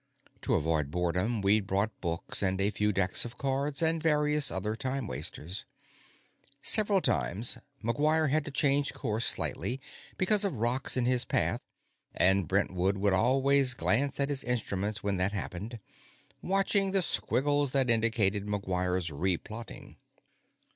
[0.41, 4.75] To avoid boredom, we'd brought books and a few decks of cards and various other
[4.75, 5.63] time wasters.
[6.59, 9.79] Several times, McGuire had to change course slightly
[10.17, 11.61] because of rocks in his path,
[12.15, 15.79] and Brentwood would always glance at his instruments when that happened,
[16.41, 19.97] watching the squiggles that indicated McGuire's replotting.